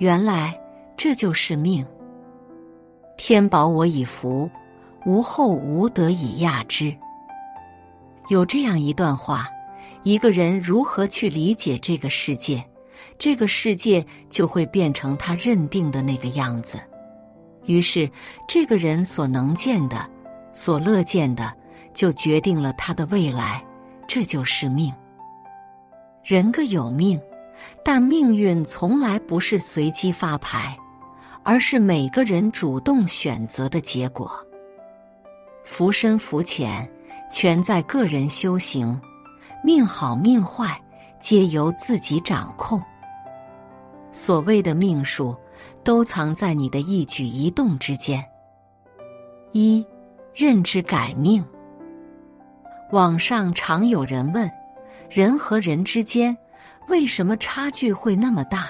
[0.00, 0.58] 原来
[0.96, 1.86] 这就是命。
[3.18, 4.50] 天保我以福，
[5.04, 6.94] 无后无德以亚之。
[8.30, 9.46] 有这样一段话：
[10.02, 12.64] 一个人如何去理解这个世界，
[13.18, 16.80] 这个世界就会变成他认定的那个样子。
[17.66, 18.10] 于是，
[18.48, 20.10] 这个人所能见的、
[20.54, 21.54] 所乐见的，
[21.92, 23.62] 就决定了他的未来。
[24.08, 24.90] 这就是命。
[26.24, 27.20] 人各有命，
[27.84, 30.76] 但命运从来不是随机发牌。
[31.42, 34.30] 而是每个人主动选择的结果。
[35.64, 36.88] 浮深浮浅，
[37.32, 38.94] 全在个人修行；
[39.64, 40.80] 命好命坏，
[41.18, 42.80] 皆由自己掌控。
[44.12, 45.34] 所谓的命数，
[45.82, 48.22] 都藏在你的一举一动之间。
[49.52, 49.84] 一，
[50.34, 51.42] 认知改命。
[52.92, 54.50] 网上常有人问：
[55.08, 56.36] 人和人之间，
[56.90, 58.68] 为什么差距会那么大，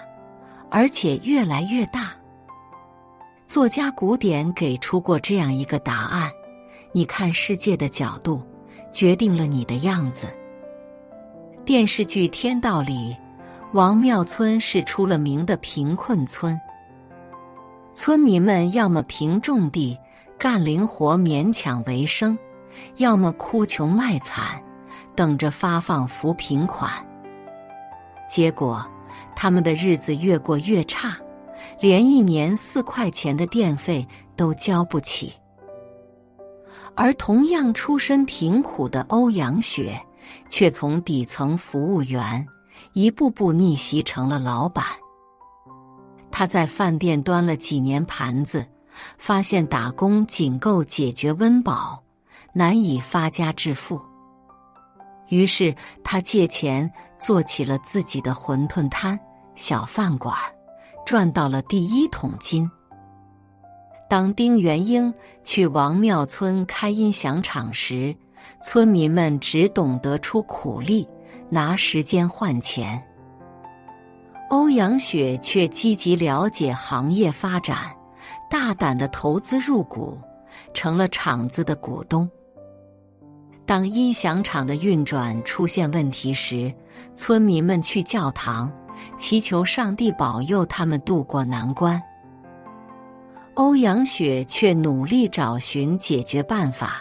[0.71, 2.11] 而且越来越大？
[3.47, 6.31] 作家古典给出过这样一个答案：
[6.93, 8.47] 你看世界的角度，
[8.93, 10.29] 决定了你的样子。
[11.65, 13.17] 电视剧《天道》里，
[13.73, 16.61] 王庙村是出了名的贫困村，
[17.95, 19.99] 村民们要么凭种地
[20.39, 22.39] 干零活勉强为生，
[22.97, 24.63] 要么哭穷卖惨，
[25.17, 26.93] 等着发放扶贫款。
[28.31, 28.87] 结果，
[29.35, 31.17] 他们的日子越过越差。
[31.79, 35.33] 连一年四块钱的电费都交不起，
[36.95, 39.99] 而同样出身贫苦的欧阳雪，
[40.49, 42.47] 却从底层服务员
[42.93, 44.85] 一步步逆袭成了老板。
[46.31, 48.67] 他在饭店端了几年盘子，
[49.19, 52.03] 发现打工仅够解决温饱，
[52.55, 54.01] 难以发家致富。
[55.29, 56.91] 于是他借钱
[57.21, 59.19] 做起了自己的馄饨摊、
[59.55, 60.35] 小饭馆
[61.05, 62.69] 赚到了第一桶金。
[64.09, 65.13] 当丁元英
[65.45, 68.17] 去王庙村开音响厂时，
[68.61, 71.07] 村民们只懂得出苦力，
[71.49, 73.01] 拿时间换钱。
[74.49, 77.95] 欧阳雪却积极了解行业发展，
[78.51, 80.19] 大胆的投资入股，
[80.75, 82.29] 成了厂子的股东。
[83.71, 86.75] 当音响厂的运转出现问题时，
[87.15, 88.69] 村民们去教堂。
[89.17, 92.03] 祈求上帝保佑他们渡过难关。
[93.55, 97.01] 欧阳雪却努力找寻解决办法，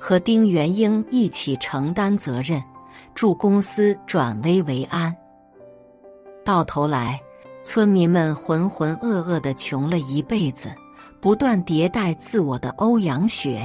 [0.00, 2.60] 和丁元英一起承担责任，
[3.14, 5.16] 助公司转危为安。
[6.44, 7.20] 到头来，
[7.62, 10.72] 村民们浑浑噩噩的穷了一辈子，
[11.20, 13.64] 不断迭代自我的欧阳雪，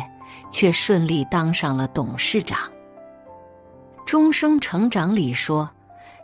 [0.52, 2.60] 却顺利当上了董事长。
[4.06, 5.70] 终生成长里说。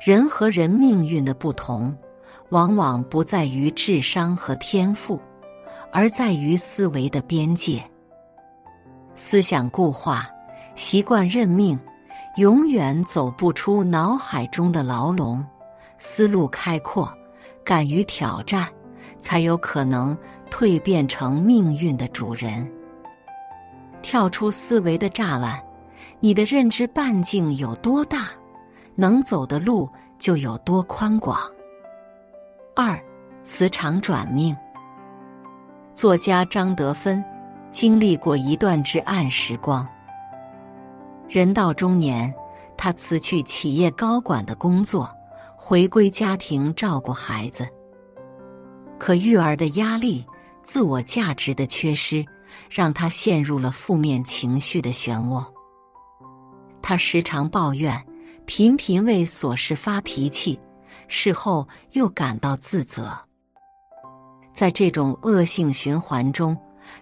[0.03, 1.95] 人和人命运的不同，
[2.49, 5.21] 往往不在于智商和天赋，
[5.93, 7.83] 而在于思维的边界。
[9.13, 10.27] 思想固化、
[10.73, 11.79] 习惯认命，
[12.37, 15.45] 永远走不出脑海中的牢笼；
[15.99, 17.07] 思路开阔、
[17.63, 18.67] 敢于挑战，
[19.19, 20.17] 才有可能
[20.49, 22.67] 蜕变成命运的主人。
[24.01, 25.61] 跳出思维的栅栏，
[26.19, 28.27] 你的认知半径有多大？
[28.95, 29.89] 能走的路
[30.19, 31.39] 就有多宽广。
[32.75, 33.01] 二，
[33.43, 34.55] 磁场转命。
[35.93, 37.23] 作家张德芬
[37.69, 39.87] 经历过一段至暗时光。
[41.27, 42.33] 人到中年，
[42.77, 45.09] 他辞去企业高管的工作，
[45.55, 47.67] 回归家庭照顾孩子。
[48.99, 50.25] 可育儿的压力、
[50.63, 52.25] 自我价值的缺失，
[52.69, 55.45] 让他陷入了负面情绪的漩涡。
[56.81, 58.05] 他时常抱怨。
[58.47, 60.59] 频频为琐事发脾气，
[61.07, 63.17] 事后又感到自责。
[64.53, 66.57] 在这种恶性循环中，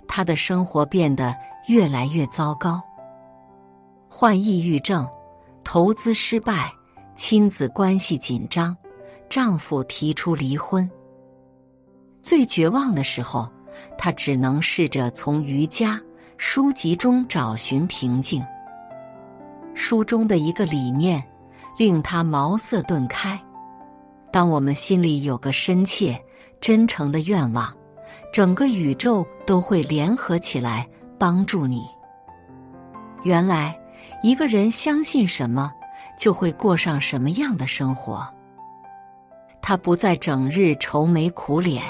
[0.07, 1.35] 他的生活变得
[1.68, 2.79] 越来越糟糕。
[4.07, 5.07] 患抑郁症，
[5.63, 6.71] 投资失败，
[7.15, 8.75] 亲子关系紧张，
[9.27, 10.88] 丈夫提出离婚。
[12.21, 13.50] 最绝望的时候，
[13.97, 15.99] 他只能试着从瑜伽
[16.37, 18.43] 书籍中找寻平静。
[19.73, 21.23] 书中的一个理念。
[21.79, 23.39] 令他茅塞顿开。
[24.33, 26.21] 当我们心里有个深切、
[26.59, 27.73] 真诚的愿望，
[28.33, 30.85] 整个宇宙都会联合起来
[31.17, 31.85] 帮助你。
[33.23, 33.79] 原来，
[34.21, 35.71] 一个人相信什么，
[36.17, 38.27] 就会过上什么样的生活。
[39.61, 41.81] 他不再整日愁眉苦脸，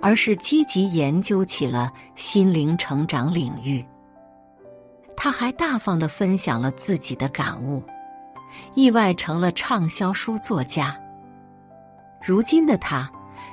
[0.00, 3.84] 而是积极研究起了心灵成长领域。
[5.16, 7.82] 他还大方的分享了自己的感悟。
[8.74, 10.98] 意外成了畅销书作家。
[12.22, 13.08] 如今的他，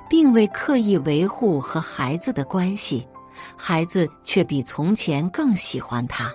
[0.09, 3.05] 并未刻意维护和孩子的关系，
[3.57, 6.31] 孩子却比从前更喜欢他。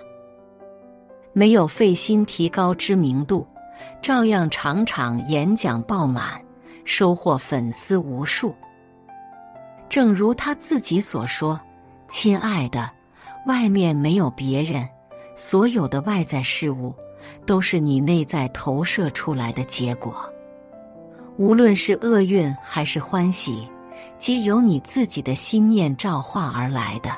[1.33, 3.47] 没有费心提高知名度，
[4.01, 6.43] 照样场场演讲爆满，
[6.85, 8.53] 收获粉丝无数。
[9.91, 11.59] 正如他自己所说
[12.07, 12.89] ：“亲爱的，
[13.45, 14.87] 外面没有别人，
[15.35, 16.95] 所有的外在事物
[17.45, 20.15] 都是你内在投射出来的结果。
[21.35, 23.67] 无论是厄运还是欢喜，
[24.17, 27.11] 皆由你自己的心念召唤而来的。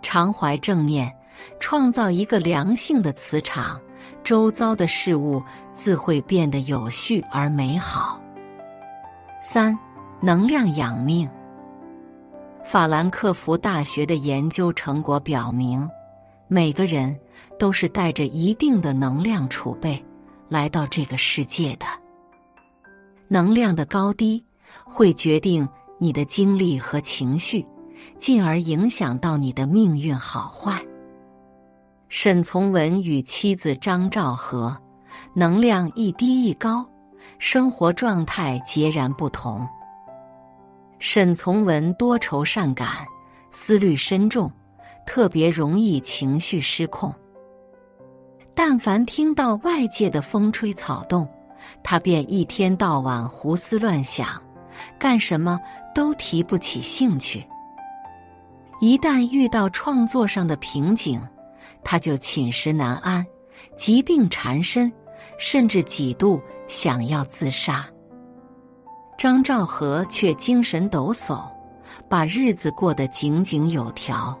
[0.00, 1.12] 常怀正念。”
[1.58, 3.80] 创造一个良性的磁场，
[4.22, 5.42] 周遭的事物
[5.72, 8.20] 自会变得有序而美好。
[9.40, 9.76] 三、
[10.24, 11.28] 能量养命。
[12.64, 15.88] 法兰克福大学的研究成果表明，
[16.46, 17.18] 每个人
[17.58, 20.00] 都是带着一定的能量储备
[20.48, 21.86] 来到这个世界的。
[23.26, 24.44] 能量的高低
[24.84, 27.66] 会决定你的精力和情绪，
[28.20, 30.80] 进而影响到你的命运好坏。
[32.08, 34.80] 沈从文与妻子张兆和
[35.34, 36.86] 能量一低一高，
[37.40, 39.66] 生活状态截然不同。
[41.04, 43.04] 沈从文多愁善感，
[43.50, 44.48] 思虑深重，
[45.04, 47.12] 特别容易情绪失控。
[48.54, 51.28] 但凡听到外界的风吹草动，
[51.82, 54.40] 他便一天到晚胡思乱想，
[54.96, 55.58] 干什么
[55.92, 57.44] 都提不起兴趣。
[58.80, 61.20] 一旦遇到创作上的瓶颈，
[61.82, 63.26] 他就寝食难安，
[63.76, 64.90] 疾病缠身，
[65.36, 67.91] 甚至几度想要自杀。
[69.22, 71.48] 张兆和却精神抖擞，
[72.08, 74.36] 把日子过得井井有条。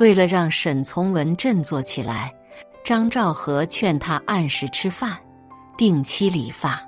[0.00, 2.34] 为了让沈从文振作起来，
[2.84, 5.16] 张兆和劝他按时吃饭，
[5.78, 6.82] 定期理发。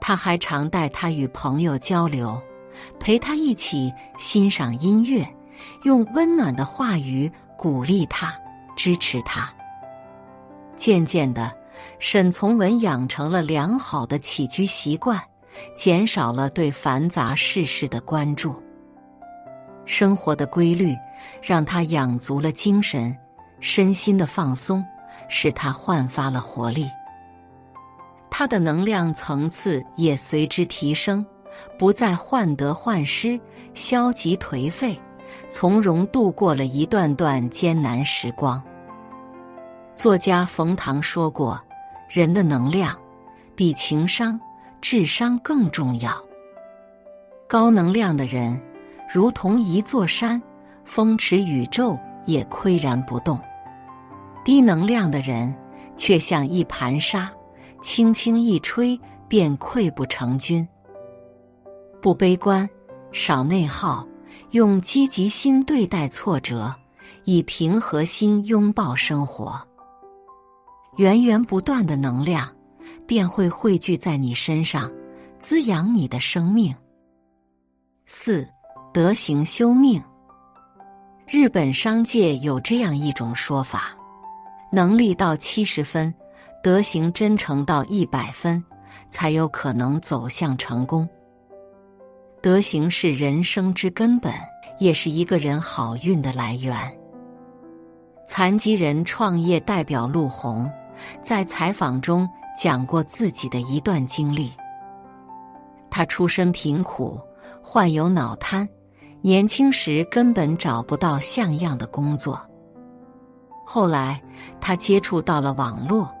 [0.00, 2.36] 他还常带他与朋友交流，
[2.98, 5.24] 陪他一起欣赏音乐，
[5.84, 7.30] 用温暖的话语。
[7.56, 8.34] 鼓励他，
[8.74, 9.48] 支持他。
[10.74, 11.56] 渐渐的，
[11.98, 15.20] 沈从文养成了良好的起居习惯，
[15.76, 18.54] 减少了对繁杂世事的关注。
[19.84, 20.94] 生活的规律
[21.42, 23.16] 让他养足了精神，
[23.60, 24.84] 身心的放松
[25.28, 26.86] 使他焕发了活力。
[28.30, 31.24] 他的能量层次也随之提升，
[31.78, 33.38] 不再患得患失、
[33.74, 34.98] 消极颓废。
[35.48, 38.60] 从容度过了一段段艰难时光。
[39.94, 41.60] 作家冯唐说过
[42.10, 42.98] ：“人的能量
[43.54, 44.38] 比情商、
[44.80, 46.12] 智商更重要。
[47.48, 48.60] 高能量的人
[49.08, 50.42] 如同一座山，
[50.84, 51.96] 风驰宇宙
[52.26, 53.38] 也岿然不动；
[54.44, 55.54] 低能量的人
[55.96, 57.30] 却像一盘沙，
[57.80, 60.66] 轻轻一吹便溃不成军。
[62.02, 62.68] 不悲观，
[63.12, 64.06] 少内耗。”
[64.50, 66.74] 用积极心对待挫折，
[67.24, 69.64] 以平和心拥抱生活。
[71.00, 72.46] 源源不断的能量
[73.06, 74.92] 便会汇聚在你身上，
[75.38, 76.76] 滋养你的生命。
[78.04, 78.46] 四
[78.92, 80.02] 德行修命。
[81.26, 83.96] 日本商界有这样一种说法：
[84.70, 86.12] 能力到七十分，
[86.62, 88.62] 德行真诚到一百分，
[89.08, 91.08] 才有可能走向成功。
[92.42, 94.30] 德行是人生之根本，
[94.78, 96.76] 也是一个人好运的来源。
[98.26, 100.70] 残疾人创业代表陆红
[101.22, 104.52] 在采访中讲过自己的一段经历。
[105.90, 107.20] 他出身贫苦，
[107.62, 108.68] 患有脑瘫，
[109.20, 112.40] 年轻时根本找不到像样的工作。
[113.64, 114.20] 后来
[114.60, 116.12] 他接触到了网络，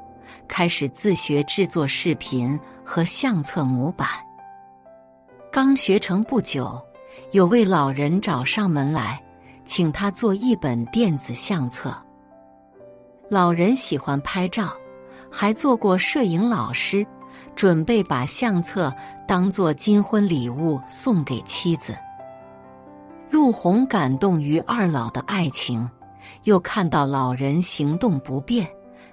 [0.46, 4.08] 开始自学制作视频和相册模板。
[5.52, 6.80] 刚学成不久，
[7.32, 9.20] 有位老人找上门来，
[9.64, 11.92] 请他做一本电子相册。
[13.30, 14.72] 老人喜欢拍照，
[15.30, 17.06] 还做过摄影老师，
[17.54, 18.92] 准备把相册
[19.24, 21.96] 当做金婚礼物送给妻子。
[23.30, 25.88] 陆红感动于二老的爱情，
[26.42, 28.66] 又看到老人行动不便，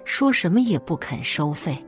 [0.04, 1.80] 说什么也不肯收费。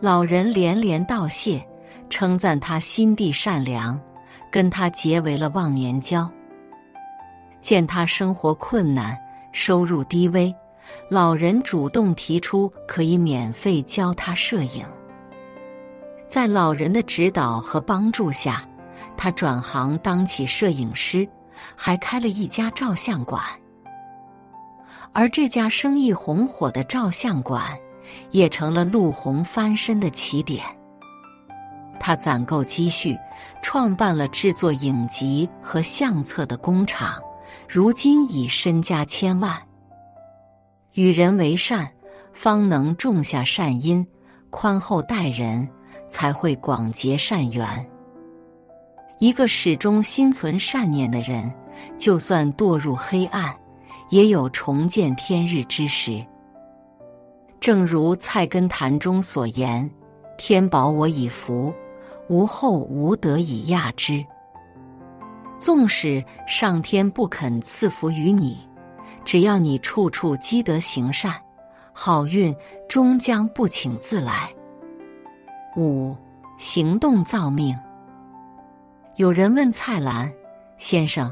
[0.00, 1.64] 老人连连道谢。
[2.08, 4.00] 称赞他心地善良，
[4.48, 6.30] 跟他结为了忘年交。
[7.60, 9.18] 见他生活困难，
[9.50, 10.54] 收入低微，
[11.08, 14.84] 老人主动提出可以免费教他摄影。
[16.28, 18.66] 在老人的指导和帮助下，
[19.16, 21.28] 他转行当起摄影师，
[21.76, 23.42] 还开了一家照相馆。
[25.12, 27.62] 而这家生意红火的照相馆，
[28.32, 30.64] 也成了陆红翻身的起点。
[31.98, 33.16] 他攒够积蓄，
[33.62, 37.22] 创办了制作影集和相册的工厂，
[37.68, 39.56] 如今已身家千万。
[40.96, 41.86] 与人为善，
[42.32, 44.02] 方能种下善因；
[44.48, 45.68] 宽厚待人，
[46.08, 47.68] 才会广结善缘。
[49.18, 51.52] 一个始终心存善念的人，
[51.98, 53.54] 就算堕入黑暗，
[54.08, 56.24] 也有重见天日之时。
[57.60, 59.88] 正如《菜根谭》中所言
[60.38, 61.72] ：“天保我以福。”
[62.28, 64.24] 无后无德以亚之。
[65.60, 68.58] 纵使上天不肯赐福于你，
[69.26, 71.34] 只要你处处积德行善，
[71.92, 72.54] 好运
[72.88, 74.48] 终将不请自来。
[75.76, 76.16] 五
[76.56, 77.76] 行动造命。
[79.16, 80.32] 有人问蔡澜
[80.78, 81.30] 先生：“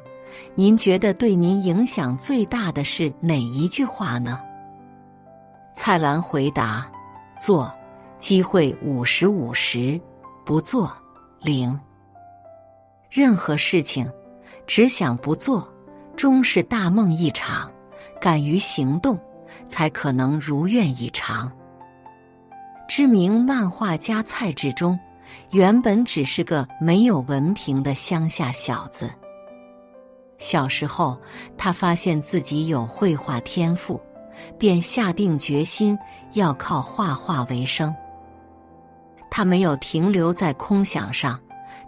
[0.57, 4.41] 您觉得对您影响最大的是哪一句话呢？”
[5.73, 6.91] 蔡澜回答
[7.39, 7.73] ：“做，
[8.19, 10.01] 机会五十五十。”
[10.45, 10.93] 不做，
[11.41, 11.79] 零。
[13.09, 14.11] 任何事情，
[14.67, 15.67] 只想不做，
[16.17, 17.71] 终是大梦一场；
[18.21, 19.18] 敢于行动，
[19.68, 21.50] 才可能如愿以偿。
[22.88, 24.99] 知名漫画家蔡志忠，
[25.50, 29.11] 原本只是个没有文凭的乡下小子。
[30.38, 31.18] 小时候，
[31.56, 34.00] 他发现自己有绘画天赋，
[34.59, 35.99] 便下定决心
[36.33, 37.94] 要靠画画为生。
[39.30, 41.40] 他没有停留在空想上，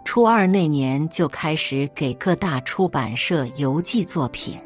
[0.03, 4.59] 初二那年就开始给各大出版社邮寄作品。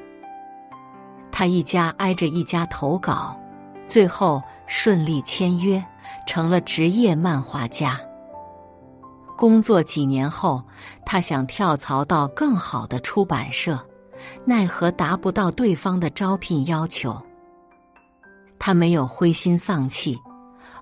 [1.31, 3.39] 他一家挨着一家投稿，
[3.85, 5.83] 最后顺利签约，
[6.27, 7.99] 成了职业漫画家。
[9.37, 10.63] 工作几年后，
[11.05, 13.79] 他想跳槽到更好的出版社，
[14.45, 17.19] 奈何达不到对方的招聘要求。
[18.59, 20.19] 他没有灰心丧气。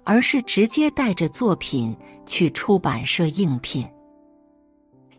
[0.05, 3.87] 而是直接带着作品去出版社应聘，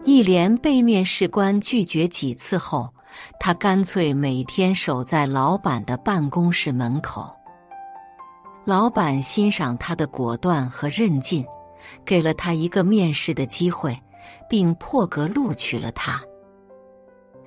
[0.05, 2.93] 一连被面试官拒绝几次后，
[3.39, 7.31] 他干脆每天守在老板的办公室门口。
[8.65, 11.45] 老板欣赏他的果断和韧劲，
[12.05, 13.99] 给了他一个面试的机会，
[14.49, 16.21] 并破格录取了他。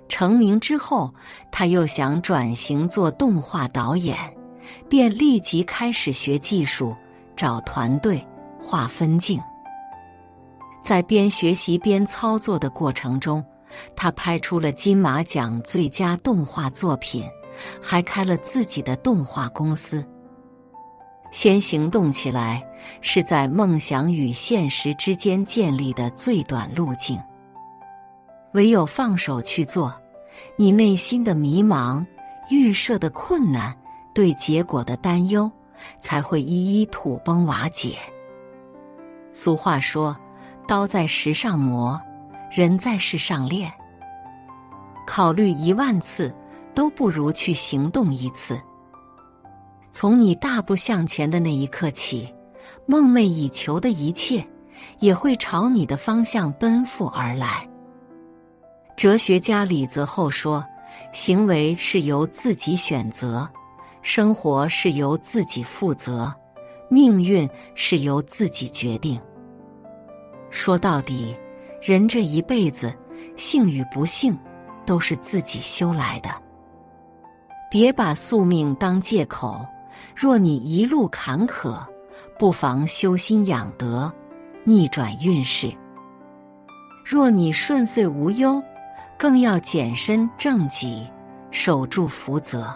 [0.10, 1.14] 成名之后，
[1.52, 4.18] 他又想转型做动画导演，
[4.90, 6.96] 便立即开始学技术。
[7.36, 8.24] 找团队
[8.62, 9.42] 画分镜，
[10.84, 13.44] 在边学习边操作的过程中，
[13.96, 17.26] 他拍出了金马奖最佳动画作品，
[17.82, 20.06] 还开了自己的动画公司。
[21.32, 22.64] 先行动起来，
[23.02, 27.20] 是在梦想与现实之间建立的最短路径。
[28.54, 29.94] 唯有放手去做，
[30.56, 32.06] 你内心的迷茫、
[32.50, 33.76] 预设的困难、
[34.14, 35.52] 对结果的担忧。
[36.00, 37.98] 才会一一土崩瓦解。
[39.34, 40.16] 俗话说
[40.66, 42.00] ：“刀在石上磨，
[42.54, 43.72] 人在世上练。”
[45.08, 46.34] 考虑一万次，
[46.74, 48.60] 都不如去行动一次。
[49.92, 52.34] 从你大步向前的那一刻起，
[52.86, 54.46] 梦寐以求的一切
[55.00, 57.68] 也会朝你的方向奔赴而来。
[58.96, 60.66] 哲学家李泽厚说
[61.12, 63.50] ：“行为是由自己选择。”
[64.02, 66.34] 生活是由自己负责，
[66.90, 69.18] 命运是由自己决定。
[70.50, 71.34] 说到底，
[71.86, 72.98] 人这一辈子，
[73.36, 74.38] 幸与不幸，
[74.86, 76.30] 都是自己修来的。
[77.70, 79.66] 别把宿命当借口。
[80.16, 81.78] 若你一路坎坷，
[82.40, 84.12] 不妨修心养德，
[84.64, 85.76] 逆转运势；
[87.04, 88.64] 若你顺遂无忧，
[89.18, 91.06] 更要检身正己，
[91.52, 92.74] 守住福泽。